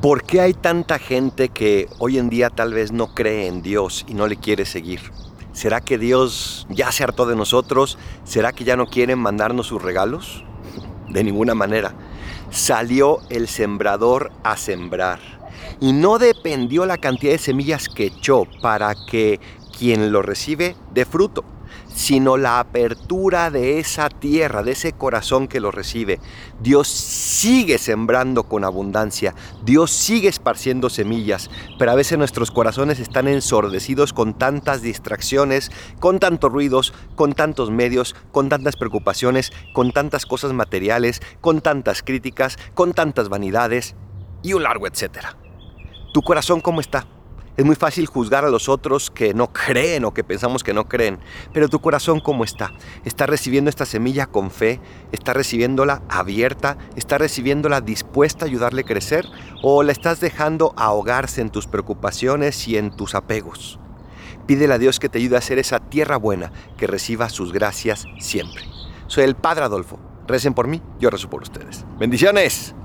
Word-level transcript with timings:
¿Por 0.00 0.22
qué 0.22 0.40
hay 0.40 0.54
tanta 0.54 1.00
gente 1.00 1.48
que 1.48 1.88
hoy 1.98 2.18
en 2.18 2.30
día 2.30 2.50
tal 2.50 2.72
vez 2.72 2.92
no 2.92 3.14
cree 3.14 3.48
en 3.48 3.62
Dios 3.62 4.04
y 4.06 4.14
no 4.14 4.28
le 4.28 4.36
quiere 4.36 4.64
seguir? 4.64 5.00
¿Será 5.52 5.80
que 5.80 5.98
Dios 5.98 6.68
ya 6.70 6.92
se 6.92 7.02
hartó 7.02 7.26
de 7.26 7.34
nosotros? 7.34 7.98
¿Será 8.22 8.52
que 8.52 8.62
ya 8.62 8.76
no 8.76 8.86
quieren 8.86 9.18
mandarnos 9.18 9.66
sus 9.66 9.82
regalos? 9.82 10.44
De 11.08 11.24
ninguna 11.24 11.56
manera. 11.56 11.94
Salió 12.50 13.18
el 13.28 13.48
sembrador 13.48 14.30
a 14.44 14.56
sembrar. 14.56 15.18
Y 15.80 15.92
no 15.92 16.18
dependió 16.18 16.86
la 16.86 16.98
cantidad 16.98 17.32
de 17.32 17.38
semillas 17.38 17.88
que 17.88 18.06
echó 18.06 18.46
para 18.62 18.94
que 19.10 19.40
quien 19.76 20.12
lo 20.12 20.22
recibe 20.22 20.76
dé 20.94 21.06
fruto 21.06 21.44
sino 21.98 22.36
la 22.36 22.60
apertura 22.60 23.50
de 23.50 23.78
esa 23.78 24.08
tierra, 24.08 24.62
de 24.62 24.72
ese 24.72 24.92
corazón 24.92 25.48
que 25.48 25.60
lo 25.60 25.70
recibe. 25.70 26.20
Dios 26.60 26.88
sigue 27.38 27.78
sembrando 27.78 28.48
con 28.48 28.64
abundancia, 28.64 29.32
Dios 29.62 29.92
sigue 29.92 30.28
esparciendo 30.28 30.90
semillas, 30.90 31.50
pero 31.78 31.92
a 31.92 31.94
veces 31.94 32.18
nuestros 32.18 32.50
corazones 32.50 32.98
están 32.98 33.28
ensordecidos 33.28 34.12
con 34.12 34.34
tantas 34.34 34.82
distracciones, 34.82 35.70
con 36.00 36.18
tantos 36.18 36.50
ruidos, 36.50 36.92
con 37.14 37.34
tantos 37.34 37.70
medios, 37.70 38.16
con 38.32 38.48
tantas 38.48 38.74
preocupaciones, 38.74 39.52
con 39.72 39.92
tantas 39.92 40.26
cosas 40.26 40.52
materiales, 40.52 41.22
con 41.40 41.60
tantas 41.60 42.02
críticas, 42.02 42.58
con 42.74 42.92
tantas 42.92 43.28
vanidades 43.28 43.94
y 44.42 44.54
un 44.54 44.64
largo 44.64 44.88
etcétera. 44.88 45.36
¿Tu 46.12 46.22
corazón 46.22 46.60
cómo 46.60 46.80
está? 46.80 47.06
Es 47.58 47.64
muy 47.64 47.74
fácil 47.74 48.06
juzgar 48.06 48.44
a 48.44 48.50
los 48.50 48.68
otros 48.68 49.10
que 49.10 49.34
no 49.34 49.52
creen 49.52 50.04
o 50.04 50.14
que 50.14 50.22
pensamos 50.22 50.62
que 50.62 50.72
no 50.72 50.86
creen, 50.86 51.18
pero 51.52 51.68
tu 51.68 51.80
corazón 51.80 52.20
cómo 52.20 52.44
está? 52.44 52.72
¿Está 53.04 53.26
recibiendo 53.26 53.68
esta 53.68 53.84
semilla 53.84 54.26
con 54.26 54.52
fe? 54.52 54.80
¿Está 55.10 55.32
recibiéndola 55.32 56.02
abierta? 56.08 56.78
¿Está 56.94 57.18
recibiéndola 57.18 57.80
dispuesta 57.80 58.44
a 58.44 58.48
ayudarle 58.48 58.82
a 58.82 58.84
crecer? 58.84 59.26
¿O 59.60 59.82
la 59.82 59.90
estás 59.90 60.20
dejando 60.20 60.72
ahogarse 60.76 61.40
en 61.40 61.50
tus 61.50 61.66
preocupaciones 61.66 62.68
y 62.68 62.76
en 62.76 62.92
tus 62.94 63.16
apegos? 63.16 63.80
Pídele 64.46 64.74
a 64.74 64.78
Dios 64.78 65.00
que 65.00 65.08
te 65.08 65.18
ayude 65.18 65.34
a 65.34 65.40
hacer 65.40 65.58
esa 65.58 65.80
tierra 65.80 66.16
buena 66.16 66.52
que 66.76 66.86
reciba 66.86 67.28
sus 67.28 67.52
gracias 67.52 68.04
siempre. 68.20 68.62
Soy 69.08 69.24
el 69.24 69.34
Padre 69.34 69.64
Adolfo. 69.64 69.98
Recen 70.28 70.54
por 70.54 70.68
mí, 70.68 70.80
yo 71.00 71.10
rezo 71.10 71.28
por 71.28 71.42
ustedes. 71.42 71.84
Bendiciones. 71.98 72.76